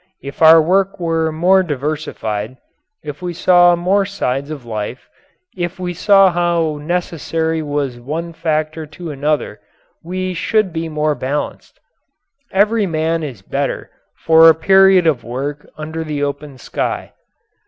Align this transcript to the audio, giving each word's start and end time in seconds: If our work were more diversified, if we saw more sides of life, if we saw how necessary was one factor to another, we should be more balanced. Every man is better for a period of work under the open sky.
If 0.23 0.41
our 0.41 0.59
work 0.59 0.99
were 0.99 1.31
more 1.31 1.61
diversified, 1.61 2.57
if 3.03 3.21
we 3.21 3.33
saw 3.35 3.75
more 3.75 4.03
sides 4.03 4.49
of 4.49 4.65
life, 4.65 5.07
if 5.55 5.77
we 5.79 5.93
saw 5.93 6.31
how 6.31 6.79
necessary 6.81 7.61
was 7.61 7.99
one 7.99 8.33
factor 8.33 8.87
to 8.87 9.11
another, 9.11 9.59
we 10.03 10.33
should 10.33 10.73
be 10.73 10.89
more 10.89 11.13
balanced. 11.13 11.79
Every 12.51 12.87
man 12.87 13.21
is 13.21 13.43
better 13.43 13.91
for 14.17 14.49
a 14.49 14.55
period 14.55 15.05
of 15.05 15.23
work 15.23 15.69
under 15.77 16.03
the 16.03 16.23
open 16.23 16.57
sky. 16.57 17.13